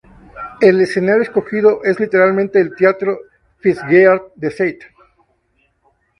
[0.61, 3.19] El escenario escogido es literalmente el del teatro
[3.59, 4.85] Fitzgerald de St.